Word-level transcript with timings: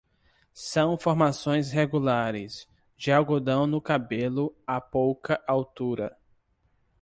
São 0.55 0.97
formações 0.97 1.69
regulares, 1.71 2.67
de 2.97 3.11
algodão 3.11 3.67
no 3.67 3.79
cabelo, 3.79 4.51
a 4.65 4.81
pouca 4.81 5.39
altura. 5.47 6.17